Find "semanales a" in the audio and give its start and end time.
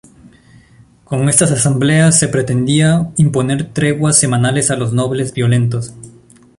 4.17-4.75